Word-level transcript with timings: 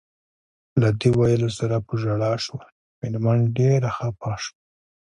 له 0.81 0.89
دې 0.99 1.09
ویلو 1.19 1.49
سره 1.59 1.75
په 1.87 1.93
ژړا 2.01 2.33
شول، 2.43 2.67
مېرمن 2.99 3.39
ډېره 3.57 3.89
خپه 3.97 4.31
شوه. 4.43 4.53